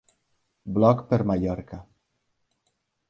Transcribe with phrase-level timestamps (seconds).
[0.77, 1.81] Bloc per Mallorca: